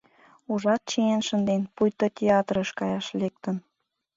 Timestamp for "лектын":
3.19-3.55